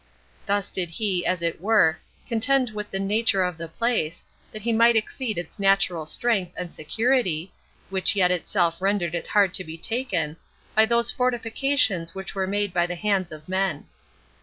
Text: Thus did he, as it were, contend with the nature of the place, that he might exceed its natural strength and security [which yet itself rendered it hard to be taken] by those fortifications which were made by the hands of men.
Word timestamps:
Thus 0.47 0.71
did 0.71 0.89
he, 0.89 1.23
as 1.27 1.43
it 1.43 1.61
were, 1.61 1.99
contend 2.27 2.71
with 2.71 2.89
the 2.89 2.97
nature 2.97 3.43
of 3.43 3.55
the 3.55 3.67
place, 3.67 4.23
that 4.51 4.63
he 4.63 4.73
might 4.73 4.95
exceed 4.95 5.37
its 5.37 5.59
natural 5.59 6.07
strength 6.07 6.53
and 6.57 6.73
security 6.73 7.53
[which 7.91 8.15
yet 8.15 8.31
itself 8.31 8.81
rendered 8.81 9.13
it 9.13 9.27
hard 9.27 9.53
to 9.53 9.63
be 9.63 9.77
taken] 9.77 10.37
by 10.73 10.87
those 10.87 11.11
fortifications 11.11 12.15
which 12.15 12.33
were 12.33 12.47
made 12.47 12.73
by 12.73 12.87
the 12.87 12.95
hands 12.95 13.31
of 13.31 13.47
men. 13.47 13.85